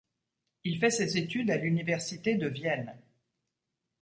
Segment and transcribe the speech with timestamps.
[0.63, 2.91] Il fait ses études à l'université de Vienne.